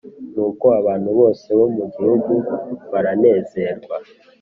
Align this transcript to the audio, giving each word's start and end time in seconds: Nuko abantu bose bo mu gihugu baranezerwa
Nuko 0.35 0.65
abantu 0.79 1.09
bose 1.19 1.47
bo 1.59 1.65
mu 1.75 1.83
gihugu 1.95 2.33
baranezerwa 2.91 3.95